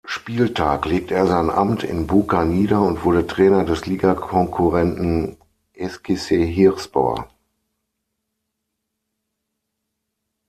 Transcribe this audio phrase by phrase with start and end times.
[0.03, 5.37] Spieltag legte er sein Amt in Buca nieder und wurde Trainer des Ligakonkurrenten
[5.73, 7.29] Eskişehirspor.